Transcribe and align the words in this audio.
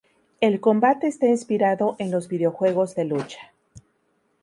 El 0.39 0.59
combate 0.59 1.05
está 1.05 1.27
inspirado 1.27 1.95
en 1.99 2.09
los 2.09 2.27
videojuegos 2.27 2.95
de 2.95 3.05
lucha. 3.05 3.51